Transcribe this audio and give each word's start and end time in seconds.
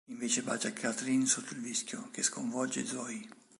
Invece, 0.07 0.41
bacia 0.41 0.73
Kathleen 0.73 1.27
sotto 1.27 1.53
il 1.53 1.59
vischio, 1.59 2.09
che 2.09 2.23
sconvolge 2.23 2.83
Zoey. 2.87 3.29